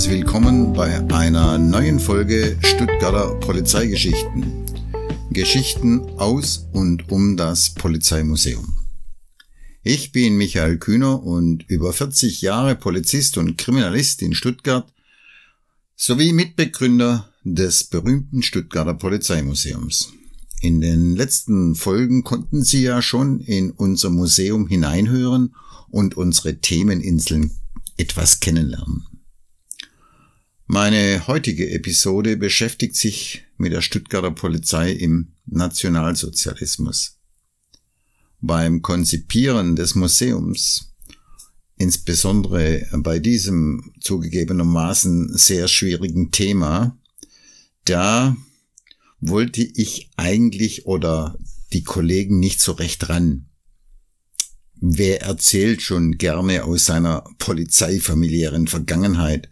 [0.00, 4.64] herzliches Willkommen bei einer neuen Folge Stuttgarter Polizeigeschichten.
[5.30, 8.78] Geschichten aus und um das Polizeimuseum.
[9.82, 14.90] Ich bin Michael Kühner und über 40 Jahre Polizist und Kriminalist in Stuttgart
[15.96, 20.14] sowie Mitbegründer des berühmten Stuttgarter Polizeimuseums.
[20.62, 25.54] In den letzten Folgen konnten Sie ja schon in unser Museum hineinhören
[25.90, 27.50] und unsere Themeninseln
[27.98, 29.09] etwas kennenlernen.
[30.72, 37.18] Meine heutige Episode beschäftigt sich mit der Stuttgarter Polizei im Nationalsozialismus.
[38.40, 40.94] Beim Konzipieren des Museums,
[41.76, 46.96] insbesondere bei diesem zugegebenermaßen sehr schwierigen Thema,
[47.84, 48.36] da
[49.18, 51.36] wollte ich eigentlich oder
[51.72, 53.46] die Kollegen nicht so recht ran.
[54.76, 59.49] Wer erzählt schon gerne aus seiner polizeifamiliären Vergangenheit,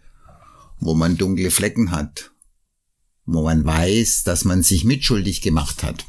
[0.79, 2.31] wo man dunkle Flecken hat,
[3.25, 6.05] wo man weiß, dass man sich mitschuldig gemacht hat.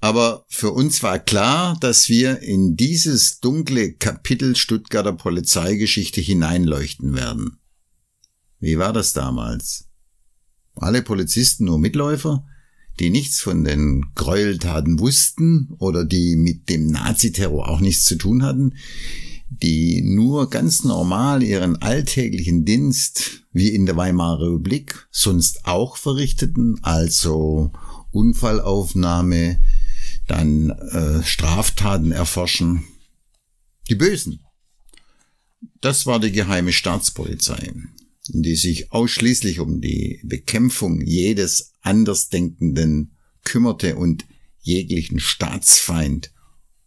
[0.00, 7.58] Aber für uns war klar, dass wir in dieses dunkle Kapitel Stuttgarter Polizeigeschichte hineinleuchten werden.
[8.58, 9.88] Wie war das damals?
[10.74, 12.44] Alle Polizisten nur Mitläufer?
[13.00, 18.42] die nichts von den Gräueltaten wussten oder die mit dem Naziterror auch nichts zu tun
[18.42, 18.74] hatten,
[19.60, 26.78] die nur ganz normal ihren alltäglichen Dienst wie in der Weimarer Republik sonst auch verrichteten,
[26.82, 27.72] also
[28.10, 29.60] Unfallaufnahme,
[30.26, 32.84] dann äh, Straftaten erforschen.
[33.88, 34.40] Die Bösen.
[35.80, 37.72] Das war die geheime Staatspolizei
[38.28, 44.24] die sich ausschließlich um die Bekämpfung jedes Andersdenkenden kümmerte und
[44.60, 46.32] jeglichen Staatsfeind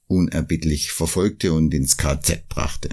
[0.07, 2.89] unerbittlich verfolgte und ins KZ brachte.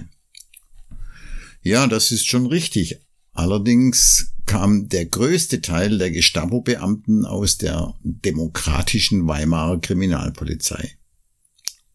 [1.61, 2.99] Ja, das ist schon richtig.
[3.31, 10.97] Allerdings kam der größte Teil der Gestapo-Beamten aus der demokratischen Weimarer Kriminalpolizei.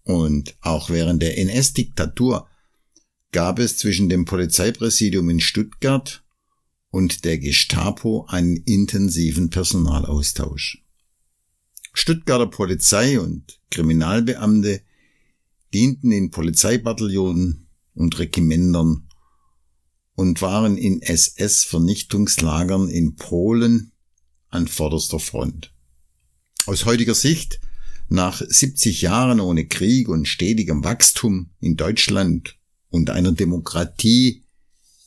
[0.04, 2.48] Und auch während der NS-Diktatur
[3.30, 6.24] gab es zwischen dem Polizeipräsidium in Stuttgart
[6.90, 10.82] und der Gestapo einen intensiven Personalaustausch.
[11.92, 14.80] Stuttgarter Polizei und Kriminalbeamte
[15.74, 19.08] dienten in Polizeibataillonen und Regimentern
[20.14, 23.92] und waren in SS-Vernichtungslagern in Polen
[24.48, 25.72] an vorderster Front.
[26.66, 27.60] Aus heutiger Sicht,
[28.08, 32.58] nach 70 Jahren ohne Krieg und stetigem Wachstum in Deutschland
[32.88, 34.44] und einer Demokratie,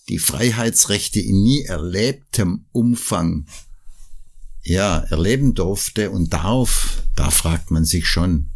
[0.10, 3.48] die Freiheitsrechte in nie erlebtem Umfang
[4.64, 8.50] ja, erleben durfte und darf, da fragt man sich schon,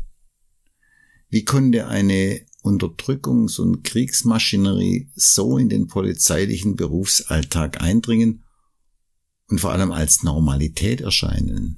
[1.29, 8.43] wie konnte eine Unterdrückungs- und Kriegsmaschinerie so in den polizeilichen Berufsalltag eindringen
[9.47, 11.77] und vor allem als Normalität erscheinen?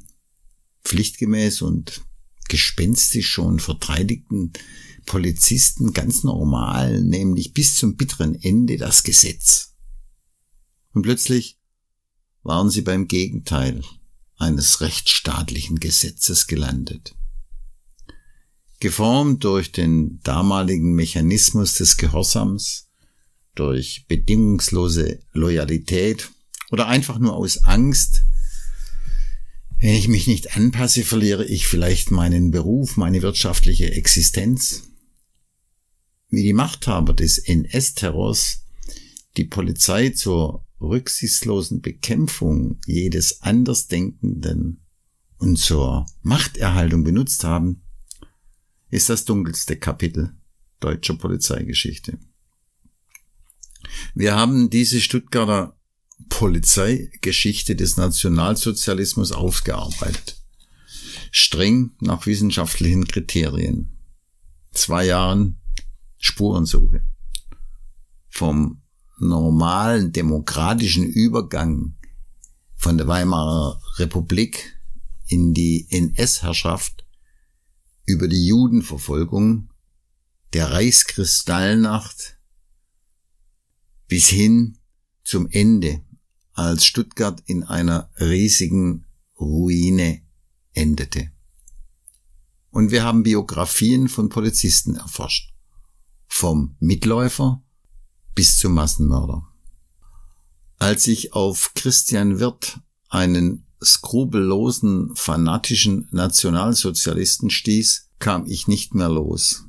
[0.84, 2.02] Pflichtgemäß und
[2.48, 4.54] gespenstisch schon verteidigten
[5.06, 9.76] Polizisten ganz normal, nämlich bis zum bitteren Ende das Gesetz.
[10.94, 11.60] Und plötzlich
[12.44, 13.84] waren sie beim Gegenteil
[14.38, 17.16] eines rechtsstaatlichen Gesetzes gelandet.
[18.80, 22.90] Geformt durch den damaligen Mechanismus des Gehorsams,
[23.56, 26.30] durch bedingungslose Loyalität
[26.70, 28.24] oder einfach nur aus Angst,
[29.80, 34.84] wenn ich mich nicht anpasse, verliere ich vielleicht meinen Beruf, meine wirtschaftliche Existenz.
[36.30, 38.66] Wie die Machthaber des NS-Terrors
[39.38, 44.84] die Polizei zur rücksichtslosen Bekämpfung jedes Andersdenkenden
[45.38, 47.84] und zur Machterhaltung benutzt haben,
[48.90, 50.34] ist das dunkelste Kapitel
[50.80, 52.20] deutscher Polizeigeschichte.
[54.14, 55.78] Wir haben diese Stuttgarter
[56.30, 60.42] Polizeigeschichte des Nationalsozialismus aufgearbeitet.
[61.32, 63.98] Streng nach wissenschaftlichen Kriterien.
[64.72, 65.60] Zwei Jahren
[66.18, 67.06] Spurensuche.
[68.30, 68.82] Vom
[69.20, 71.96] normalen demokratischen Übergang
[72.76, 74.80] von der Weimarer Republik
[75.28, 77.07] in die NS-Herrschaft
[78.08, 79.70] über die Judenverfolgung,
[80.54, 82.40] der Reichskristallnacht
[84.08, 84.80] bis hin
[85.24, 86.02] zum Ende,
[86.54, 89.06] als Stuttgart in einer riesigen
[89.38, 90.24] Ruine
[90.72, 91.32] endete.
[92.72, 95.54] Und wir haben Biografien von Polizisten erforscht
[96.28, 97.62] vom Mitläufer
[98.36, 99.48] bis zum Massenmörder.
[100.78, 109.64] Als ich auf Christian Wirth, einen skrupellosen, fanatischen Nationalsozialisten stieß, kam ich nicht mehr los.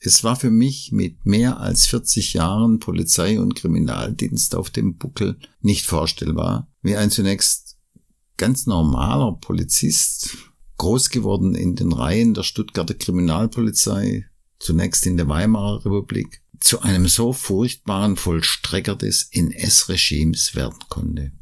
[0.00, 5.38] Es war für mich mit mehr als 40 Jahren Polizei und Kriminaldienst auf dem Buckel
[5.60, 7.76] nicht vorstellbar, wie ein zunächst
[8.36, 10.36] ganz normaler Polizist,
[10.76, 14.26] groß geworden in den Reihen der Stuttgarter Kriminalpolizei,
[14.60, 21.32] zunächst in der Weimarer Republik, zu einem so furchtbaren Vollstrecker des NS-Regimes werden konnte.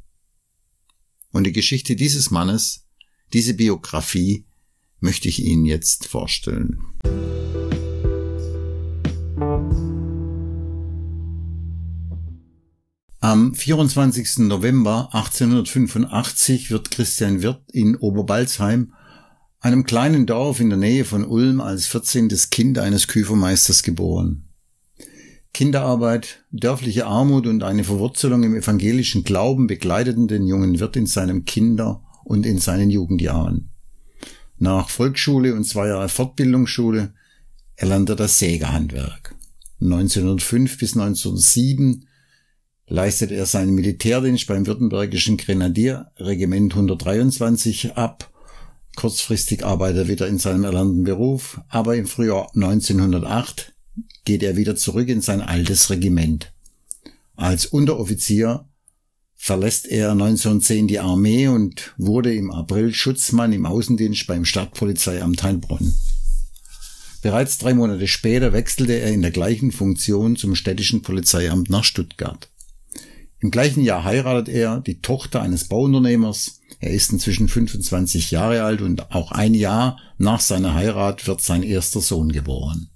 [1.37, 2.87] Und die Geschichte dieses Mannes,
[3.35, 4.47] diese Biografie,
[5.01, 6.79] möchte ich Ihnen jetzt vorstellen.
[13.21, 14.47] Am 24.
[14.49, 18.95] November 1885 wird Christian Wirth in Oberbalzheim,
[19.61, 22.31] einem kleinen Dorf in der Nähe von Ulm, als 14.
[22.51, 24.46] Kind eines Küfermeisters geboren.
[25.57, 31.47] Kinderarbeit, dörfliche Armut und eine Verwurzelung im evangelischen Glauben begleiteten den jungen Wirt in seinem
[31.47, 33.71] Kinder- und in seinen Jugendjahren.
[34.59, 37.15] Nach Volksschule und zwei Jahre Fortbildungsschule
[37.75, 39.35] erlernte er das Sägehandwerk.
[39.81, 42.07] 1905 bis 1907
[42.87, 48.31] leistet er seinen Militärdienst beim Württembergischen Grenadierregiment 123 ab.
[48.95, 53.73] Kurzfristig arbeitet er wieder in seinem erlernten Beruf, aber im Frühjahr 1908
[54.25, 56.53] geht er wieder zurück in sein altes Regiment.
[57.37, 58.67] Als Unteroffizier
[59.35, 65.95] verlässt er 1910 die Armee und wurde im April Schutzmann im Außendienst beim Stadtpolizeiamt Heilbronn.
[67.23, 72.49] Bereits drei Monate später wechselte er in der gleichen Funktion zum städtischen Polizeiamt nach Stuttgart.
[73.41, 76.61] Im gleichen Jahr heiratet er die Tochter eines Bauunternehmers.
[76.81, 81.63] Er ist inzwischen 25 Jahre alt und auch ein Jahr nach seiner Heirat wird sein
[81.63, 82.91] erster Sohn geboren.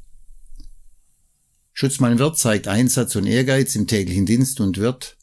[1.81, 5.17] Schutzmann Wirth zeigt Einsatz und Ehrgeiz im täglichen Dienst und wird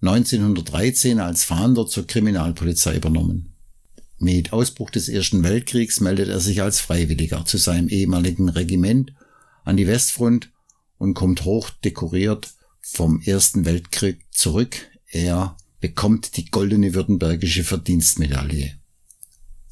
[0.00, 3.52] 1913 als Fahnder zur Kriminalpolizei übernommen.
[4.18, 9.12] Mit Ausbruch des Ersten Weltkriegs meldet er sich als Freiwilliger zu seinem ehemaligen Regiment
[9.62, 10.50] an die Westfront
[10.98, 14.74] und kommt hoch dekoriert vom Ersten Weltkrieg zurück.
[15.06, 18.72] Er bekommt die goldene württembergische Verdienstmedaille.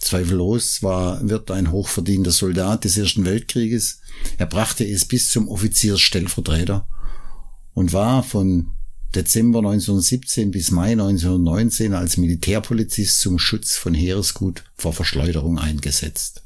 [0.02, 4.00] Zweifellos war wird ein hochverdienter Soldat des Ersten Weltkrieges.
[4.36, 6.88] Er brachte es bis zum Offiziersstellvertreter
[7.72, 8.72] und war von
[9.14, 16.42] Dezember 1917 bis Mai 1919 als Militärpolizist zum Schutz von Heeresgut vor Verschleuderung eingesetzt.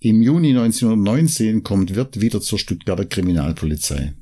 [0.00, 4.14] Im Juni 1919 kommt Wirth wieder zur Stuttgarter Kriminalpolizei.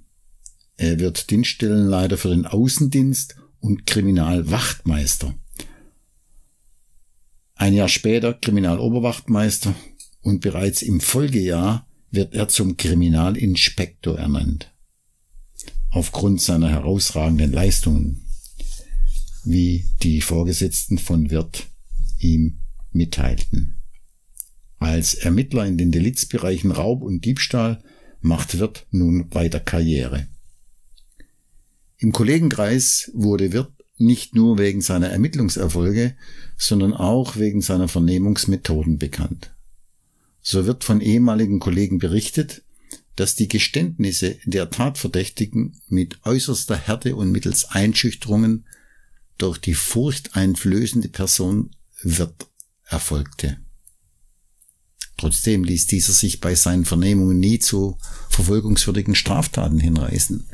[0.77, 5.35] Er wird Dienststellenleiter für den Außendienst und Kriminalwachtmeister.
[7.63, 9.73] Ein Jahr später Kriminaloberwachtmeister
[10.21, 14.75] und bereits im Folgejahr wird er zum Kriminalinspektor ernannt
[15.91, 18.27] aufgrund seiner herausragenden Leistungen,
[19.45, 21.69] wie die Vorgesetzten von Wirth
[22.19, 22.59] ihm
[22.91, 23.77] mitteilten.
[24.81, 27.81] Als Ermittler in den Delizbereichen Raub und Diebstahl
[28.21, 30.27] macht Wirth nun weiter Karriere.
[31.99, 36.15] Im Kollegenkreis wurde Wirth nicht nur wegen seiner Ermittlungserfolge,
[36.57, 39.53] sondern auch wegen seiner Vernehmungsmethoden bekannt.
[40.43, 42.63] So wird von ehemaligen Kollegen berichtet,
[43.17, 48.67] dass die Geständnisse der Tatverdächtigen mit äußerster Härte und mittels Einschüchterungen
[49.39, 51.71] durch die furchteinflößende Person
[52.03, 52.47] wird
[52.85, 53.59] erfolgte.
[55.17, 57.99] Trotzdem ließ dieser sich bei seinen Vernehmungen nie zu
[58.31, 60.49] verfolgungswürdigen Straftaten hinreißen.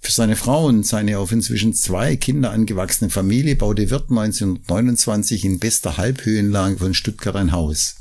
[0.00, 5.58] Für seine Frau und seine auf inzwischen zwei Kinder angewachsene Familie baute Wirth 1929 in
[5.58, 7.96] bester Halbhöhenlage von Stuttgart ein Haus.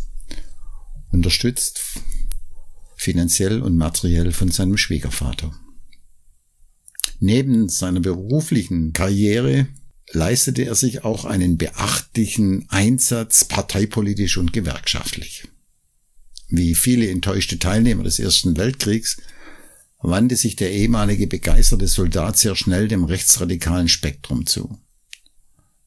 [1.11, 1.81] Unterstützt
[2.95, 5.53] finanziell und materiell von seinem Schwiegervater.
[7.19, 9.67] Neben seiner beruflichen Karriere
[10.11, 15.47] leistete er sich auch einen beachtlichen Einsatz parteipolitisch und gewerkschaftlich.
[16.49, 19.17] Wie viele enttäuschte Teilnehmer des Ersten Weltkriegs
[19.99, 24.77] wandte sich der ehemalige begeisterte Soldat sehr schnell dem rechtsradikalen Spektrum zu.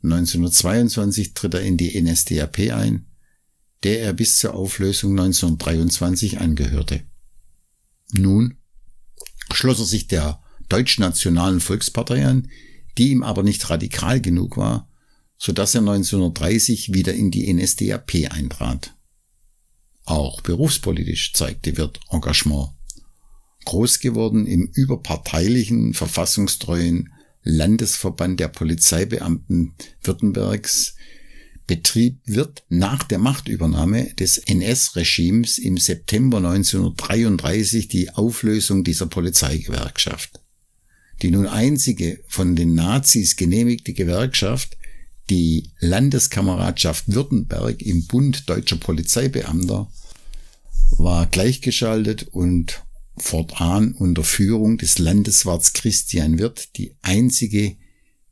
[0.02, 3.06] 1922 tritt er in die NSDAP ein
[3.82, 7.02] der er bis zur Auflösung 1923 angehörte.
[8.12, 8.56] Nun
[9.52, 12.50] schloss er sich der Deutschnationalen Volkspartei an,
[12.98, 14.88] die ihm aber nicht radikal genug war,
[15.36, 18.94] so dass er 1930 wieder in die NSDAP eintrat.
[20.04, 22.70] Auch berufspolitisch zeigte Wirth Engagement.
[23.70, 27.12] Groß geworden im überparteilichen, verfassungstreuen
[27.44, 30.96] Landesverband der Polizeibeamten Württembergs
[31.68, 40.40] betrieb wird nach der Machtübernahme des NS-Regimes im September 1933 die Auflösung dieser Polizeigewerkschaft.
[41.22, 44.76] Die nun einzige von den Nazis genehmigte Gewerkschaft,
[45.30, 49.88] die Landeskameradschaft Württemberg im Bund deutscher Polizeibeamter,
[50.98, 52.82] war gleichgeschaltet und
[53.22, 57.76] fortan unter Führung des Landeswarts Christian Wirth die einzige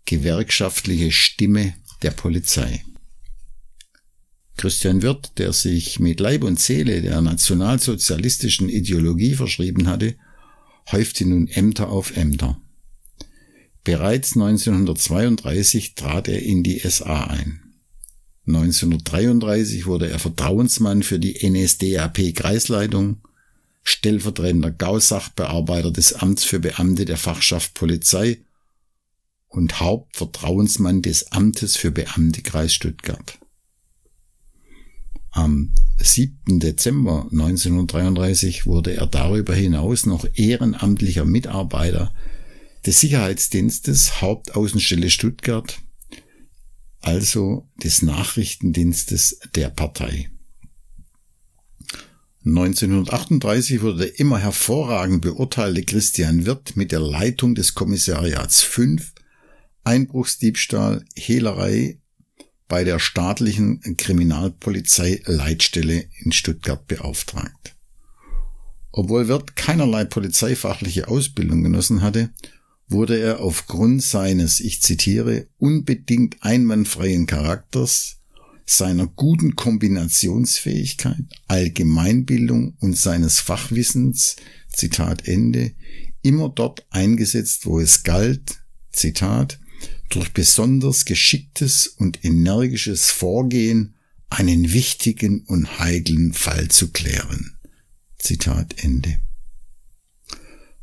[0.05, 2.85] gewerkschaftliche Stimme der Polizei.
[4.57, 10.17] Christian Wirth, der sich mit Leib und Seele der nationalsozialistischen Ideologie verschrieben hatte,
[10.91, 12.61] häufte nun Ämter auf Ämter.
[13.85, 17.63] Bereits 1932 trat er in die SA ein.
[18.47, 23.19] 1933 wurde er Vertrauensmann für die NSDAP-Kreisleitung,
[23.83, 28.43] stellvertretender Gausachbearbeiter des Amts für Beamte der Fachschaft Polizei
[29.49, 33.39] und Hauptvertrauensmann des Amtes für Beamte Kreis Stuttgart.
[35.31, 36.59] Am 7.
[36.61, 42.13] Dezember 1933 wurde er darüber hinaus noch ehrenamtlicher Mitarbeiter
[42.87, 45.81] des Sicherheitsdienstes Hauptaußenstelle Stuttgart,
[47.01, 50.31] also des Nachrichtendienstes der Partei.
[52.49, 59.13] 1938 wurde der immer hervorragend beurteilte Christian Wirth mit der Leitung des Kommissariats 5
[59.85, 61.99] Einbruchsdiebstahl, Hehlerei
[62.67, 67.75] bei der staatlichen Kriminalpolizei Leitstelle in Stuttgart beauftragt.
[68.93, 72.31] Obwohl Wirth keinerlei polizeifachliche Ausbildung genossen hatte,
[72.89, 78.18] wurde er aufgrund seines, ich zitiere, unbedingt einwandfreien Charakters,
[78.71, 84.37] seiner guten Kombinationsfähigkeit, Allgemeinbildung und seines Fachwissens,
[84.71, 85.73] Zitat Ende,
[86.21, 88.59] immer dort eingesetzt, wo es galt,
[88.93, 89.59] Zitat,
[90.11, 93.95] durch besonders geschicktes und energisches Vorgehen
[94.29, 97.57] einen wichtigen und heiklen Fall zu klären.
[98.19, 99.19] Zitat Ende.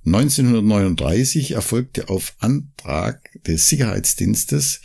[0.05, 4.81] 1939 erfolgte auf Antrag des Sicherheitsdienstes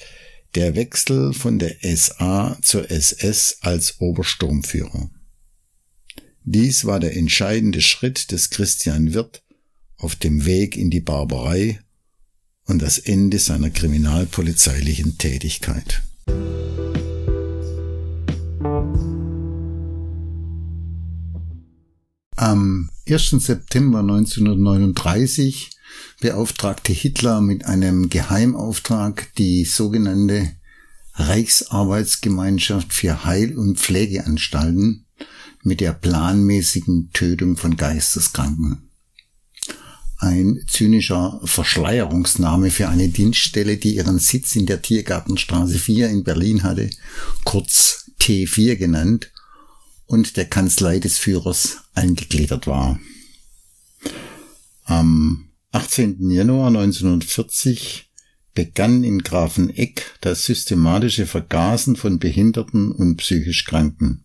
[0.54, 5.10] der Wechsel von der SA zur SS als Obersturmführer.
[6.44, 9.42] Dies war der entscheidende Schritt des Christian Wirth
[9.96, 11.80] auf dem Weg in die Barbarei
[12.64, 16.02] und das Ende seiner kriminalpolizeilichen Tätigkeit.
[22.36, 23.30] Am 1.
[23.30, 25.70] September 1939
[26.20, 30.52] beauftragte Hitler mit einem Geheimauftrag die sogenannte
[31.14, 35.06] Reichsarbeitsgemeinschaft für Heil- und Pflegeanstalten
[35.62, 38.88] mit der planmäßigen Tötung von Geisteskranken.
[40.18, 46.62] Ein zynischer Verschleierungsname für eine Dienststelle, die ihren Sitz in der Tiergartenstraße 4 in Berlin
[46.62, 46.90] hatte,
[47.44, 49.32] kurz T4 genannt
[50.06, 53.00] und der Kanzlei des Führers eingegliedert war.
[54.84, 56.30] Am 18.
[56.30, 58.10] Januar 1940
[58.54, 64.24] begann in Grafeneck das systematische Vergasen von Behinderten und psychisch Kranken.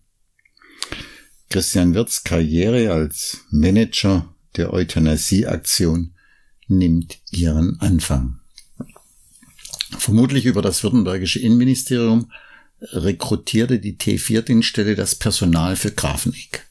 [1.50, 6.16] Christian Wirths Karriere als Manager der Euthanasieaktion
[6.68, 8.40] nimmt ihren Anfang.
[9.98, 12.32] Vermutlich über das württembergische Innenministerium
[12.82, 16.65] rekrutierte die T4-Dienststelle das Personal für Grafeneck.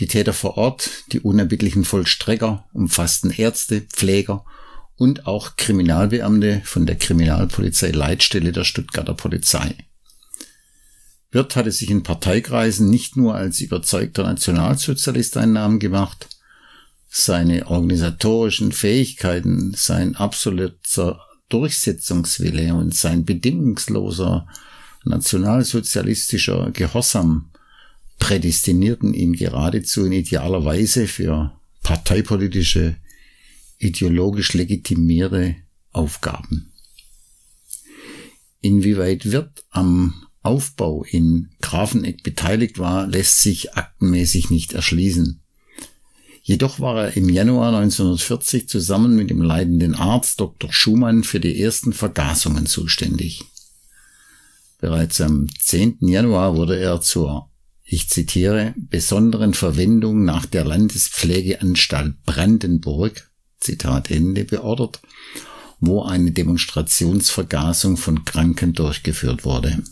[0.00, 4.44] Die Täter vor Ort, die unerbittlichen Vollstrecker, umfassten Ärzte, Pfleger
[4.96, 9.76] und auch Kriminalbeamte von der Kriminalpolizei Leitstelle der Stuttgarter Polizei.
[11.30, 16.28] Wirth hatte sich in Parteikreisen nicht nur als überzeugter Nationalsozialist einen Namen gemacht,
[17.08, 24.46] seine organisatorischen Fähigkeiten, sein absoluter Durchsetzungswille und sein bedingungsloser
[25.04, 27.51] nationalsozialistischer Gehorsam
[28.22, 32.94] prädestinierten ihn geradezu in idealer Weise für parteipolitische,
[33.78, 35.56] ideologisch legitimierte
[35.90, 36.72] Aufgaben.
[38.60, 45.40] Inwieweit Wirt am Aufbau in Grafeneck beteiligt war, lässt sich aktenmäßig nicht erschließen.
[46.44, 50.72] Jedoch war er im Januar 1940 zusammen mit dem leitenden Arzt Dr.
[50.72, 53.42] Schumann für die ersten Vergasungen zuständig.
[54.78, 55.98] Bereits am 10.
[56.02, 57.48] Januar wurde er zur,
[57.92, 63.30] ich zitiere, besonderen Verwendung nach der Landespflegeanstalt Brandenburg,
[63.60, 65.02] Zitat Ende, beordert,
[65.78, 69.84] wo eine Demonstrationsvergasung von Kranken durchgeführt wurde.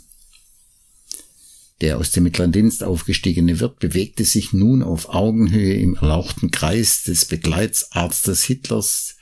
[1.83, 7.02] Der aus dem mittleren Dienst aufgestiegene Wirt bewegte sich nun auf Augenhöhe im erlauchten Kreis
[7.02, 9.16] des Begleitsarztes Hitlers,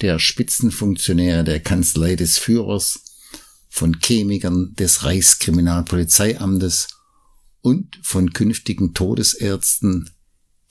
[0.00, 3.00] der Spitzenfunktionäre der Kanzlei des Führers,
[3.68, 6.88] von Chemikern des Reichskriminalpolizeiamtes
[7.62, 10.10] und von künftigen Todesärzten,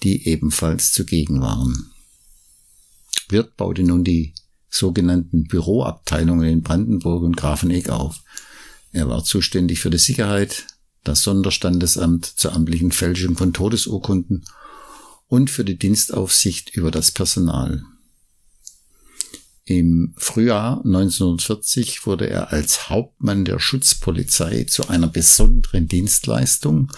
[0.03, 1.91] die ebenfalls zugegen waren.
[3.29, 4.33] Wirt baute nun die
[4.69, 8.21] sogenannten Büroabteilungen in Brandenburg und Grafeneck auf.
[8.91, 10.67] Er war zuständig für die Sicherheit,
[11.03, 14.45] das Sonderstandesamt zur amtlichen Fälschung von Todesurkunden
[15.27, 17.83] und für die Dienstaufsicht über das Personal.
[19.72, 26.92] Im Frühjahr 1940 wurde er als Hauptmann der Schutzpolizei zu einer besonderen Dienstleistung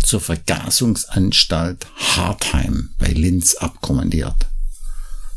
[0.00, 4.46] zur Vergasungsanstalt Hartheim bei Linz abkommandiert.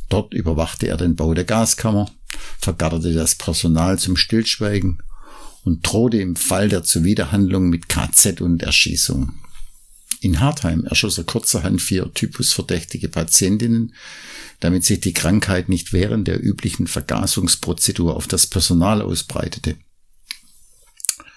[0.08, 2.12] Dort überwachte er den Bau der Gaskammer,
[2.60, 5.02] vergatterte das Personal zum Stillschweigen
[5.64, 9.34] und drohte im Fall der Zuwiderhandlung mit KZ und Erschießung.
[10.24, 13.94] In Hartheim erschoss er kurzerhand vier typusverdächtige Patientinnen,
[14.62, 19.76] damit sich die Krankheit nicht während der üblichen Vergasungsprozedur auf das Personal ausbreitete.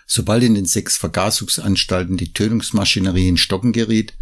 [0.07, 4.15] Sobald in den sechs Vergasungsanstalten die Tötungsmaschinerie in Stocken geriet,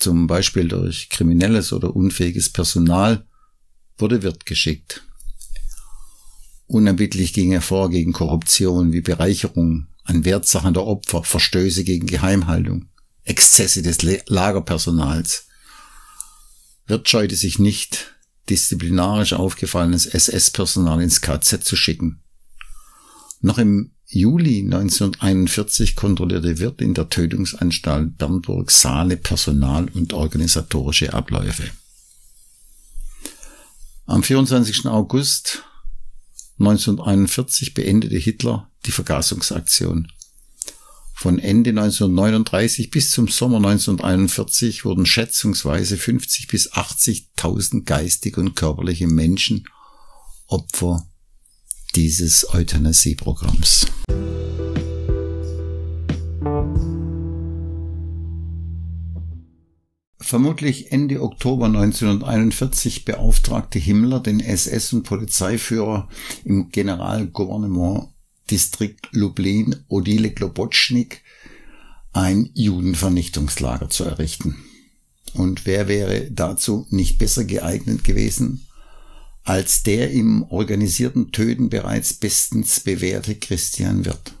[0.00, 3.28] zum Beispiel durch kriminelles oder unfähiges Personal,
[3.96, 5.04] wurde Wirt geschickt.
[6.66, 12.88] Unerbittlich ging er vor gegen Korruption wie Bereicherung an Wertsachen der Opfer, Verstöße gegen Geheimhaltung.
[13.28, 15.46] Exzesse des Lagerpersonals.
[16.86, 18.14] Wirt scheute sich nicht,
[18.48, 22.22] disziplinarisch aufgefallenes SS-Personal ins KZ zu schicken.
[23.40, 31.70] Noch im Juli 1941 kontrollierte Wirt in der Tötungsanstalt Bernburg Saale Personal und organisatorische Abläufe.
[34.06, 34.86] Am 24.
[34.86, 35.62] August
[36.58, 40.10] 1941 beendete Hitler die Vergasungsaktion.
[41.20, 49.08] Von Ende 1939 bis zum Sommer 1941 wurden schätzungsweise 50 bis 80.000 geistig und körperliche
[49.08, 49.66] Menschen
[50.46, 51.08] Opfer
[51.96, 53.86] dieses Euthanasieprogramms.
[60.20, 66.08] Vermutlich Ende Oktober 1941 beauftragte Himmler den SS- und Polizeiführer
[66.44, 68.10] im Generalgouvernement
[68.50, 71.22] Distrikt Lublin Odile Globotschnik
[72.12, 74.56] ein Judenvernichtungslager zu errichten.
[75.34, 78.68] Und wer wäre dazu nicht besser geeignet gewesen
[79.48, 84.34] als der im organisierten Töten bereits bestens bewährte Christian Wirth.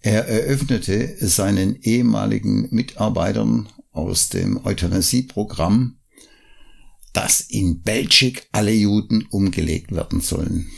[0.00, 5.98] Er eröffnete seinen ehemaligen Mitarbeitern aus dem Euthanasieprogramm,
[7.12, 10.68] dass in Belgik alle Juden umgelegt werden sollen.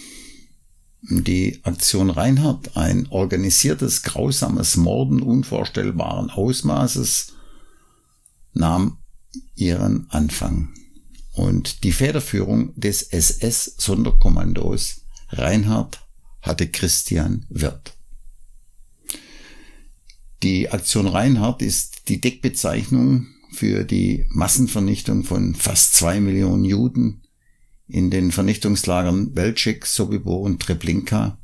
[1.02, 7.32] Die Aktion Reinhardt, ein organisiertes, grausames Morden unvorstellbaren Ausmaßes,
[8.52, 8.98] nahm
[9.54, 10.74] ihren Anfang.
[11.32, 16.06] Und die Federführung des SS-Sonderkommandos Reinhardt
[16.42, 17.94] hatte Christian Wirth.
[20.42, 27.22] Die Aktion Reinhardt ist die Deckbezeichnung für die Massenvernichtung von fast zwei Millionen Juden
[27.90, 31.38] in den Vernichtungslagern Belzec, Sobibor und Treblinka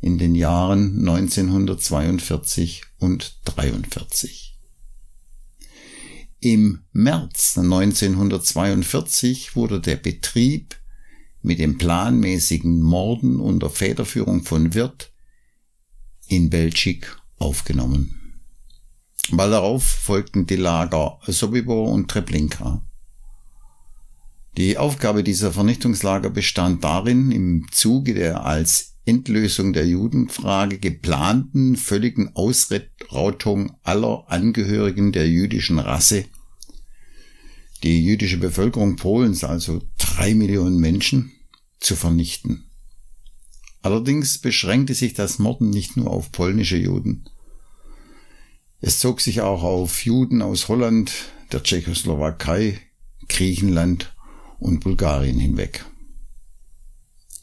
[0.00, 4.58] in den Jahren 1942 und 43.
[6.40, 10.76] Im März 1942 wurde der Betrieb
[11.42, 15.12] mit dem planmäßigen Morden unter Federführung von Wirth
[16.28, 17.06] in Belzig
[17.38, 18.42] aufgenommen.
[19.30, 22.84] Bald darauf folgten die Lager Sobibor und Treblinka.
[24.56, 32.34] Die Aufgabe dieser Vernichtungslager bestand darin, im Zuge der als Endlösung der Judenfrage geplanten völligen
[32.34, 36.24] Ausrottung aller Angehörigen der jüdischen Rasse,
[37.82, 41.32] die jüdische Bevölkerung Polens, also drei Millionen Menschen,
[41.78, 42.64] zu vernichten.
[43.82, 47.28] Allerdings beschränkte sich das Morden nicht nur auf polnische Juden.
[48.80, 51.12] Es zog sich auch auf Juden aus Holland,
[51.52, 52.80] der Tschechoslowakei,
[53.28, 54.15] Griechenland
[54.58, 55.84] und Bulgarien hinweg.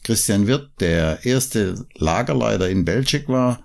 [0.02, 3.62] Christian Wirth, der erste Lagerleiter in Belzig war,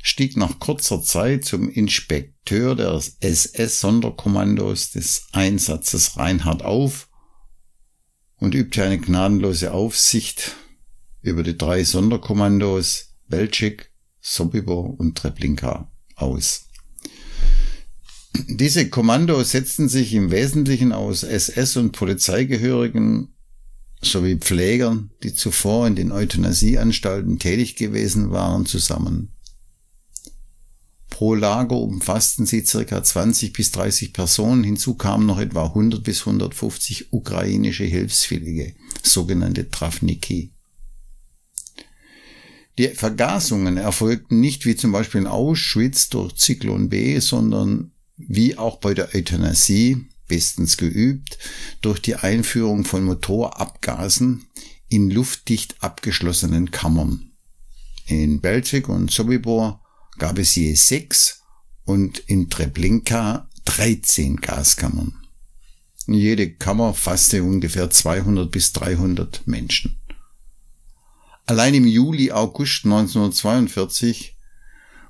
[0.00, 7.08] stieg nach kurzer Zeit zum Inspekteur des SS-Sonderkommandos des Einsatzes Reinhard auf
[8.36, 10.54] und übte eine gnadenlose Aufsicht
[11.22, 16.67] über die drei Sonderkommandos Belzig, Sobibor und Treblinka aus.
[18.34, 23.34] Diese Kommandos setzten sich im Wesentlichen aus SS- und Polizeigehörigen
[24.02, 29.32] sowie Pflegern, die zuvor in den Euthanasieanstalten tätig gewesen waren, zusammen.
[31.10, 36.20] Pro Lager umfassten sie circa 20 bis 30 Personen, hinzu kamen noch etwa 100 bis
[36.20, 40.52] 150 ukrainische Hilfswillige, sogenannte Travniki.
[42.78, 48.78] Die Vergasungen erfolgten nicht wie zum Beispiel in Auschwitz durch Zyklon B, sondern wie auch
[48.78, 51.38] bei der Euthanasie bestens geübt,
[51.80, 54.46] durch die Einführung von Motorabgasen
[54.88, 57.32] in luftdicht abgeschlossenen Kammern.
[58.06, 59.82] In Belzig und Sobibor
[60.18, 61.42] gab es je sechs
[61.84, 65.14] und in Treblinka 13 Gaskammern.
[66.06, 70.00] Jede Kammer fasste ungefähr 200 bis 300 Menschen.
[71.44, 74.36] Allein im Juli, August 1942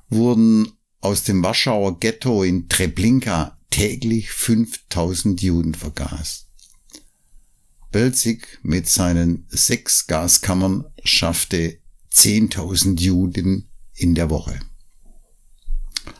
[0.08, 6.48] wurden aus dem Warschauer Ghetto in Treblinka täglich 5000 Juden vergast.
[7.90, 11.78] Belzig mit seinen sechs Gaskammern schaffte
[12.12, 14.58] 10.000 Juden in der Woche.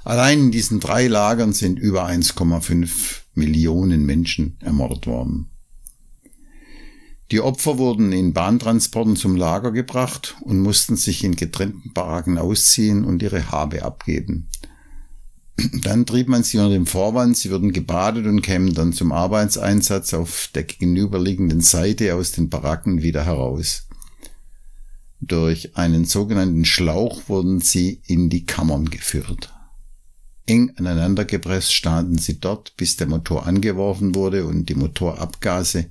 [0.05, 5.51] Allein in diesen drei Lagern sind über 1,5 Millionen Menschen ermordet worden.
[7.31, 13.05] Die Opfer wurden in Bahntransporten zum Lager gebracht und mussten sich in getrennten Baracken ausziehen
[13.05, 14.49] und ihre Habe abgeben.
[15.83, 20.14] Dann trieb man sie unter dem Vorwand, sie würden gebadet und kämen dann zum Arbeitseinsatz
[20.14, 23.88] auf der gegenüberliegenden Seite aus den Baracken wieder heraus.
[25.21, 29.53] Durch einen sogenannten Schlauch wurden sie in die Kammern geführt.
[30.47, 35.87] Eng aneinandergepresst standen sie dort, bis der Motor angeworfen wurde und die Motorabgase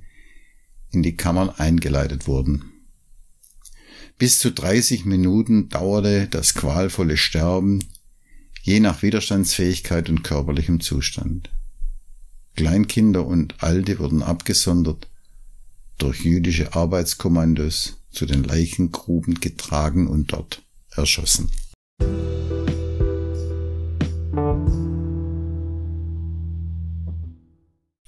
[0.91, 2.71] in die Kammern eingeleitet wurden.
[4.17, 7.83] Bis zu 30 Minuten dauerte das qualvolle Sterben,
[8.67, 11.49] je nach Widerstandsfähigkeit und körperlichem Zustand.
[12.57, 15.07] Kleinkinder und Alte wurden abgesondert,
[15.97, 21.49] durch jüdische Arbeitskommandos zu den Leichengruben getragen und dort erschossen.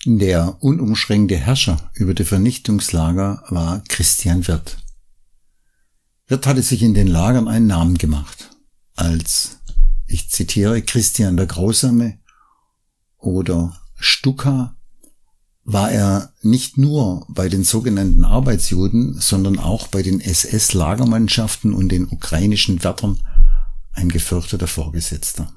[0.06, 4.78] Der unumschränkte Herrscher über die Vernichtungslager war Christian Wirth.
[6.28, 8.50] Wirth hatte sich in den Lagern einen Namen gemacht,
[8.98, 9.59] als,
[10.10, 12.20] ich zitiere, Christian der Grausame
[13.18, 14.76] oder Stuka
[15.64, 22.08] war er nicht nur bei den sogenannten Arbeitsjuden, sondern auch bei den SS-Lagermannschaften und den
[22.08, 23.22] ukrainischen Wärtern
[23.92, 25.54] ein gefürchteter Vorgesetzter.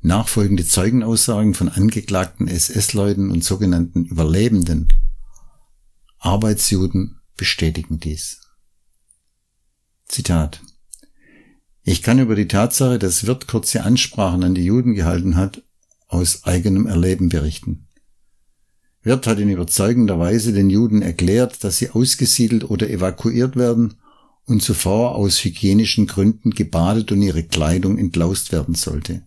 [0.00, 4.92] Nachfolgende Zeugenaussagen von angeklagten SS-Leuten und sogenannten Überlebenden
[6.18, 8.40] Arbeitsjuden bestätigen dies.
[10.06, 10.60] Zitat.
[11.84, 15.62] Ich kann über die Tatsache, dass Wirt kurze Ansprachen an die Juden gehalten hat,
[16.06, 17.88] aus eigenem Erleben berichten.
[19.02, 23.94] Wirt hat in überzeugender Weise den Juden erklärt, dass sie ausgesiedelt oder evakuiert werden
[24.46, 29.22] und zuvor aus hygienischen Gründen gebadet und ihre Kleidung entlaust werden sollte.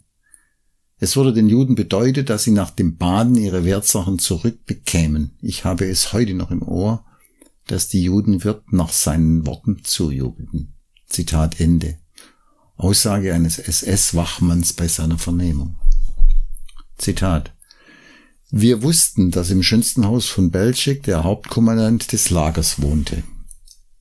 [0.98, 5.32] Es wurde den Juden bedeutet, dass sie nach dem Baden ihre Wertsachen zurückbekämen.
[5.42, 7.06] Ich habe es heute noch im Ohr,
[7.68, 10.74] dass die Juden Wirt nach seinen Worten zujubelten.
[11.08, 11.98] Zitat Ende.
[12.78, 15.76] Aussage eines SS-Wachmanns bei seiner Vernehmung.
[16.98, 17.54] Zitat.
[18.52, 23.24] Wir wussten, dass im schönsten Haus von Belzig der Hauptkommandant des Lagers wohnte.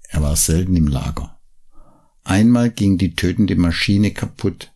[0.09, 1.39] Er war selten im Lager.
[2.25, 4.73] Einmal ging die tötende Maschine kaputt.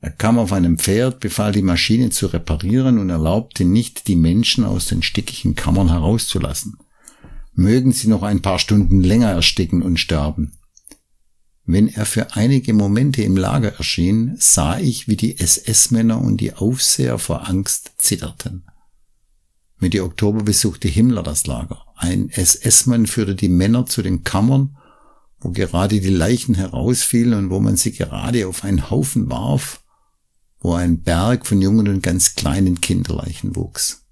[0.00, 4.64] Er kam auf einem Pferd, befahl die Maschine zu reparieren und erlaubte nicht, die Menschen
[4.64, 6.76] aus den stickigen Kammern herauszulassen.
[7.54, 10.52] Mögen sie noch ein paar Stunden länger ersticken und sterben.
[11.68, 16.52] Wenn er für einige Momente im Lager erschien, sah ich, wie die SS-Männer und die
[16.52, 18.64] Aufseher vor Angst zitterten.
[19.78, 21.84] Mitte Oktober besuchte Himmler das Lager.
[21.96, 24.76] Ein SS-Mann führte die Männer zu den Kammern,
[25.40, 29.82] wo gerade die Leichen herausfielen und wo man sie gerade auf einen Haufen warf,
[30.60, 34.06] wo ein Berg von jungen und ganz kleinen Kinderleichen wuchs.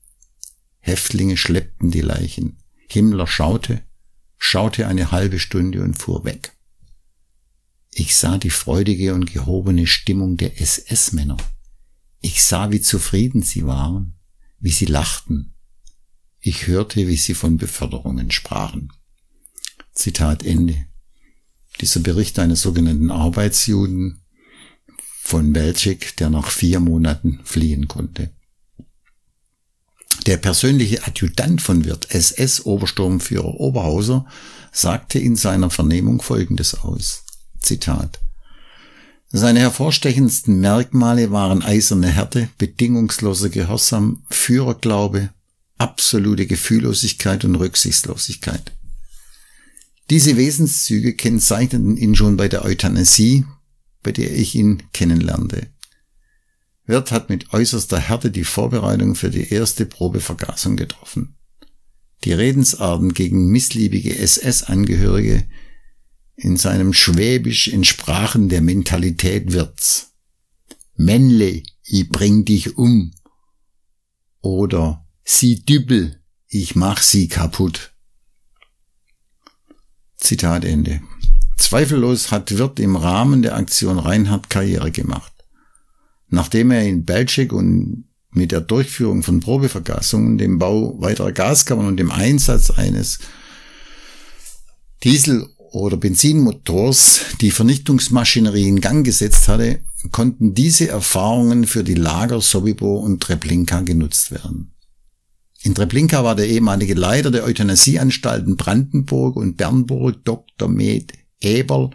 [0.81, 2.59] Häftlinge schleppten die Leichen.
[2.88, 3.83] Himmler schaute,
[4.38, 6.54] schaute eine halbe Stunde und fuhr weg.
[7.96, 11.37] Ich sah die freudige und gehobene Stimmung der SS-Männer.
[12.20, 14.18] Ich sah, wie zufrieden sie waren,
[14.59, 15.54] wie sie lachten.
[16.40, 18.92] Ich hörte, wie sie von Beförderungen sprachen.
[19.92, 20.87] Zitat Ende.
[21.80, 24.24] Dieser Bericht eines sogenannten Arbeitsjuden
[25.22, 28.35] von Belzig, der nach vier Monaten fliehen konnte.
[30.26, 34.26] Der persönliche Adjutant von Wirt, SS-Obersturmführer Oberhauser,
[34.72, 37.24] sagte in seiner Vernehmung Folgendes aus.
[37.64, 38.20] Zitat.
[39.29, 45.31] Seine hervorstechendsten Merkmale waren eiserne Härte, bedingungsloser Gehorsam, Führerglaube,
[45.77, 48.72] absolute Gefühllosigkeit und Rücksichtslosigkeit.
[50.11, 53.44] Diese Wesenszüge kennzeichneten ihn schon bei der Euthanasie,
[54.03, 55.66] bei der ich ihn kennenlernte.
[56.87, 61.35] Wirth hat mit äußerster Härte die Vorbereitung für die erste Probevergasung getroffen.
[62.24, 65.44] Die Redensarten gegen missliebige SS-Angehörige
[66.37, 70.12] in seinem Schwäbisch entsprachen der Mentalität Wirths.
[70.97, 73.12] Männle, ich bring dich um.
[74.40, 77.92] Oder Sie Dübbel, ich mach sie kaputt.
[80.16, 81.01] Zitat Ende.
[81.57, 85.33] Zweifellos hat Wirth im Rahmen der Aktion Reinhardt Karriere gemacht.
[86.29, 91.97] Nachdem er in Belzig und mit der Durchführung von Probevergasungen, dem Bau weiterer Gaskammern und
[91.97, 93.20] dem Einsatz eines
[95.05, 99.81] Diesel- oder Benzinmotors die Vernichtungsmaschinerie in Gang gesetzt hatte,
[100.13, 104.73] konnten diese Erfahrungen für die Lager Sobibor und Treblinka genutzt werden.
[105.63, 110.69] In Treblinka war der ehemalige Leiter der Euthanasieanstalten Brandenburg und Bernburg Dr.
[110.69, 111.91] Med Eberl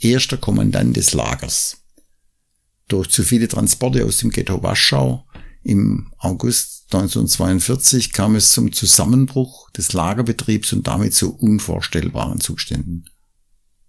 [0.00, 1.76] erster Kommandant des Lagers.
[2.88, 5.24] Durch zu viele Transporte aus dem Ghetto Warschau
[5.62, 13.04] im August 1942 kam es zum Zusammenbruch des Lagerbetriebs und damit zu unvorstellbaren Zuständen.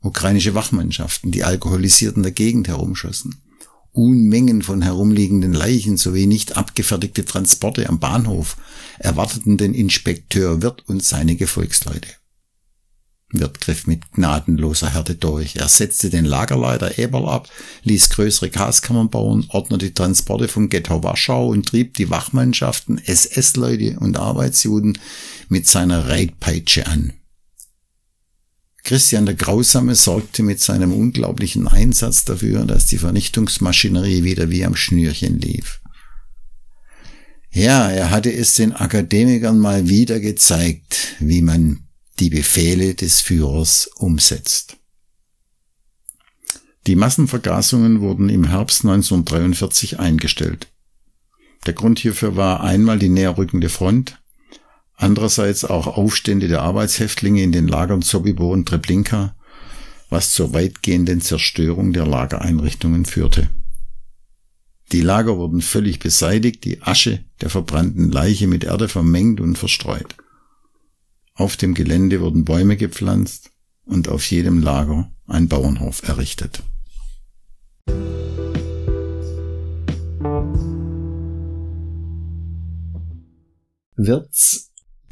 [0.02, 3.36] Ukrainische Wachmannschaften, die Alkoholisierten der Gegend herumschossen.
[3.94, 8.58] Unmengen von herumliegenden Leichen sowie nicht abgefertigte Transporte am Bahnhof
[9.00, 12.08] erwarteten den Inspekteur Wirt und seine Gefolgsleute.
[13.34, 15.56] Wirt griff mit gnadenloser Härte durch.
[15.56, 17.50] Er setzte den Lagerleiter Eberl ab,
[17.84, 24.00] ließ größere Gaskammern bauen, ordnete die Transporte vom Ghetto Warschau und trieb die Wachmannschaften, SS-Leute
[24.00, 24.98] und Arbeitsjuden
[25.48, 27.14] mit seiner Reitpeitsche an.
[28.84, 34.76] Christian der Grausame sorgte mit seinem unglaublichen Einsatz dafür, dass die Vernichtungsmaschinerie wieder wie am
[34.76, 35.82] Schnürchen lief.
[37.52, 41.84] Ja, er hatte es den Akademikern mal wieder gezeigt, wie man
[42.20, 44.78] die Befehle des Führers umsetzt.
[46.88, 50.68] Die Massenvergasungen wurden im Herbst 1943 eingestellt.
[51.66, 54.21] Der Grund hierfür war einmal die näherrückende Front,
[55.02, 59.36] andererseits auch Aufstände der Arbeitshäftlinge in den Lagern Sobibor und Treblinka,
[60.10, 63.50] was zur weitgehenden Zerstörung der Lagereinrichtungen führte.
[64.92, 70.16] Die Lager wurden völlig beseitigt, die Asche der verbrannten Leiche mit Erde vermengt und verstreut.
[71.34, 73.52] Auf dem Gelände wurden Bäume gepflanzt
[73.86, 76.62] und auf jedem Lager ein Bauernhof errichtet.
[83.96, 84.71] Wirts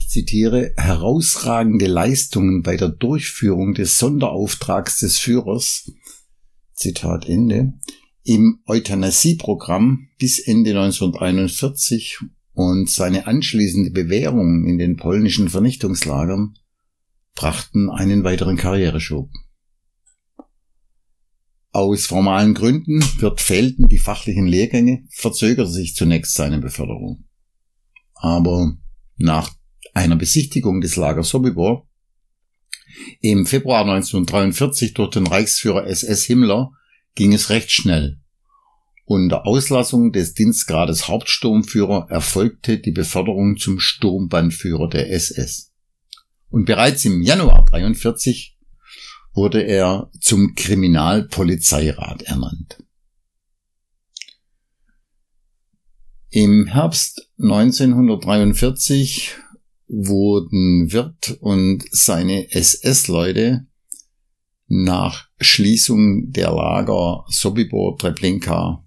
[0.09, 5.91] zitiere, herausragende Leistungen bei der Durchführung des Sonderauftrags des Führers,
[6.73, 7.73] Zitat Ende,
[8.23, 12.19] im Euthanasieprogramm bis Ende 1941
[12.53, 16.55] und seine anschließende Bewährung in den polnischen Vernichtungslagern
[17.35, 19.29] brachten einen weiteren Karriereschub.
[21.71, 27.25] Aus formalen Gründen wird fehlten die fachlichen Lehrgänge, verzögerte sich zunächst seine Beförderung.
[28.15, 28.75] Aber
[29.17, 29.58] nach
[29.99, 31.87] einer Besichtigung des Lagers Sobibor
[33.19, 36.71] im Februar 1943 durch den Reichsführer SS Himmler
[37.15, 38.17] ging es recht schnell.
[39.05, 45.73] Unter Auslassung des Dienstgrades Hauptsturmführer erfolgte die Beförderung zum Sturmbandführer der SS.
[46.49, 48.57] Und bereits im Januar 43
[49.33, 52.81] wurde er zum Kriminalpolizeirat ernannt.
[56.29, 59.35] Im Herbst 1943
[59.89, 63.65] wurden Wirt und seine SS-Leute
[64.67, 68.85] nach Schließung der Lager Sobibor, Treblinka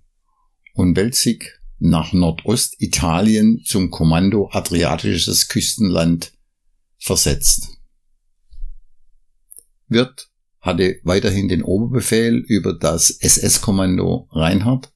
[0.75, 6.33] und Belzig nach Nordostitalien zum Kommando Adriatisches Küstenland
[6.99, 7.69] versetzt.
[9.89, 14.93] Wirt hatte weiterhin den Oberbefehl über das SS-Kommando Reinhardt.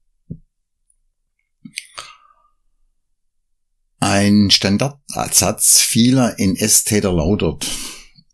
[3.99, 7.65] Ein Standardsatz vieler NS-Täter lautet,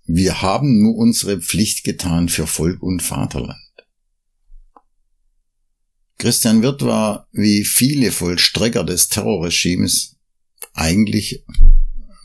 [0.06, 3.60] wir haben nur unsere Pflicht getan für Volk und Vaterland.
[6.18, 10.16] Christian Wirth war, wie viele Vollstrecker des Terrorregimes,
[10.74, 11.44] eigentlich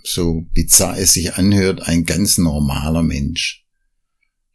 [0.04, 3.64] so bizarr es sich anhört, ein ganz normaler Mensch.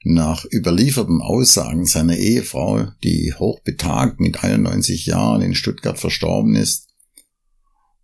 [0.03, 6.87] Nach überlieferten Aussagen seiner Ehefrau, die hochbetagt mit 91 Jahren in Stuttgart verstorben ist,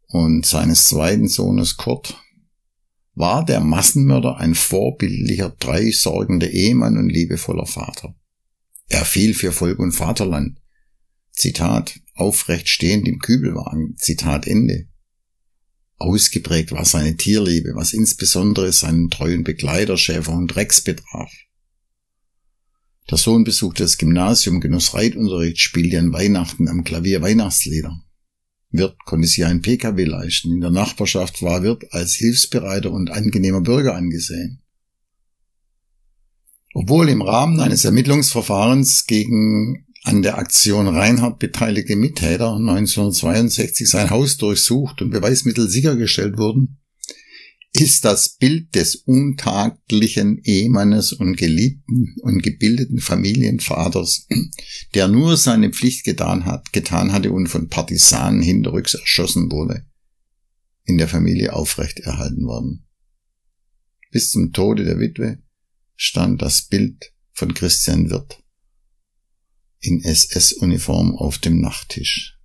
[0.08, 2.16] und seines zweiten Sohnes Kurt,
[3.16, 8.16] war der Massenmörder ein vorbildlicher, treusorgender Ehemann und liebevoller Vater.
[8.90, 10.60] Er fiel für Volk und Vaterland.
[11.32, 13.96] Zitat, aufrecht stehend im Kübelwagen.
[13.98, 14.88] Zitat Ende.
[15.98, 21.32] Ausgeprägt war seine Tierliebe, was insbesondere seinen treuen Begleiter Schäferhund Rex betraf.
[23.10, 28.02] Der Sohn besuchte das Gymnasium, genoss Reitunterricht, spielte an Weihnachten am Klavier Weihnachtslieder.
[28.72, 30.52] Wirt konnte sich ein PKW leisten.
[30.52, 34.62] In der Nachbarschaft war Wirt als hilfsbereiter und angenehmer Bürger angesehen.
[36.74, 44.38] Obwohl im Rahmen eines Ermittlungsverfahrens gegen an der Aktion Reinhardt beteiligte Mittäter 1962 sein Haus
[44.38, 46.80] durchsucht und Beweismittel sichergestellt wurden,
[47.72, 54.28] ist das Bild des untaglichen Ehemannes und geliebten und gebildeten Familienvaters,
[54.94, 59.86] der nur seine Pflicht getan hat, getan hatte und von Partisanen hinterrücks erschossen wurde,
[60.84, 62.86] in der Familie aufrecht erhalten worden.
[64.12, 65.42] Bis zum Tode der Witwe
[65.96, 68.43] stand das Bild von Christian Wirth
[69.84, 72.38] in SS-Uniform auf dem Nachttisch.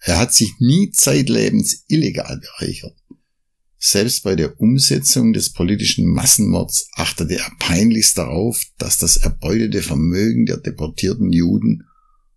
[0.00, 2.96] Er hat sich nie zeitlebens illegal bereichert.
[3.78, 10.46] Selbst bei der Umsetzung des politischen Massenmords achtete er peinlichst darauf, dass das erbeutete Vermögen
[10.46, 11.84] der deportierten Juden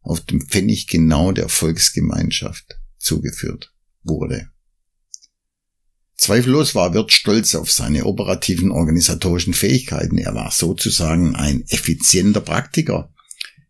[0.01, 3.73] auf dem Pfennig genau der Volksgemeinschaft zugeführt
[4.03, 4.49] wurde.
[6.17, 10.17] Zweifellos war Wirth stolz auf seine operativen organisatorischen Fähigkeiten.
[10.17, 13.13] Er war sozusagen ein effizienter Praktiker,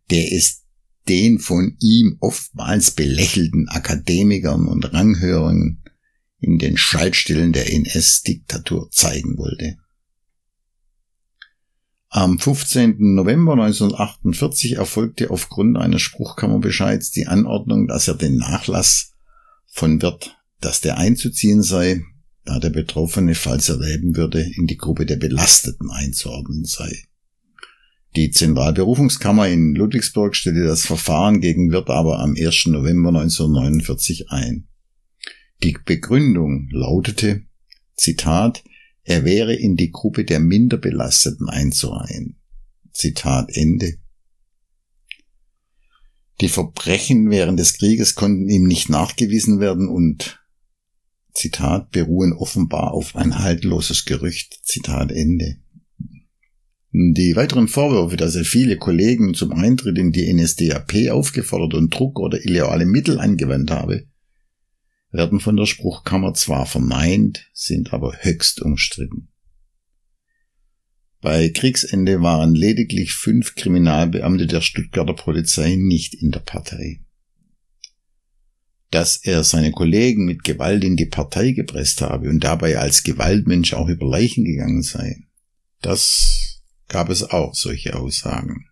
[0.09, 0.63] der es
[1.07, 5.81] den von ihm oftmals belächelten Akademikern und Ranghörern
[6.39, 9.77] in den Schaltstellen der NS-Diktatur zeigen wollte.
[12.09, 13.15] Am 15.
[13.15, 19.13] November 1948 erfolgte aufgrund eines Spruchkammerbescheids die Anordnung, dass er den Nachlass
[19.67, 22.01] von Wirt, dass der einzuziehen sei,
[22.45, 27.03] da der Betroffene, falls er leben würde, in die Gruppe der Belasteten einzuordnen sei.
[28.17, 32.65] Die Zentralberufungskammer in Ludwigsburg stellte das Verfahren gegen Wirt aber am 1.
[32.65, 34.67] November 1949 ein.
[35.61, 37.43] Die Begründung lautete,
[37.95, 38.63] Zitat,
[39.03, 42.39] er wäre in die Gruppe der Minderbelasteten einzureihen.
[42.91, 43.99] Zitat Ende.
[46.41, 50.43] Die Verbrechen während des Krieges konnten ihm nicht nachgewiesen werden und
[51.33, 54.59] Zitat beruhen offenbar auf ein haltloses Gerücht.
[54.63, 55.57] Zitat Ende.
[56.99, 62.19] Die weiteren Vorwürfe, dass er viele Kollegen zum Eintritt in die NSDAP aufgefordert und Druck
[62.19, 64.07] oder illegale Mittel angewandt habe,
[65.11, 69.27] werden von der Spruchkammer zwar verneint, sind aber höchst umstritten.
[71.21, 77.01] Bei Kriegsende waren lediglich fünf Kriminalbeamte der Stuttgarter Polizei nicht in der Partei.
[78.89, 83.75] Dass er seine Kollegen mit Gewalt in die Partei gepresst habe und dabei als Gewaltmensch
[83.75, 85.17] auch über Leichen gegangen sei,
[85.83, 86.46] das
[86.87, 88.67] gab es auch solche Aussagen.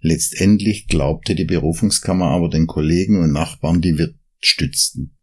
[0.00, 5.16] Letztendlich glaubte die Berufungskammer aber den Kollegen und Nachbarn, die wir stützten.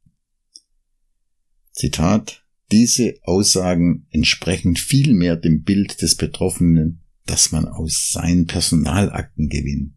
[1.71, 9.93] Zitat, diese Aussagen entsprechen vielmehr dem Bild des Betroffenen, das man aus seinen Personalakten gewinnt,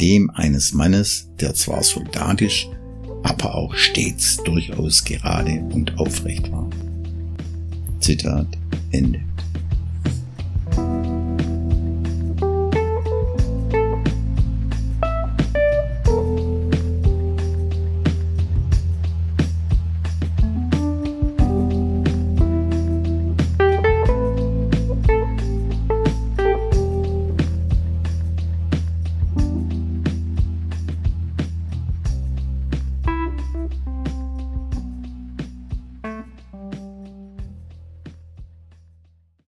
[0.00, 2.68] dem eines Mannes, der zwar soldatisch,
[3.22, 6.70] aber auch stets durchaus gerade und aufrecht war.
[8.00, 8.48] Zitat
[8.90, 9.33] Ende.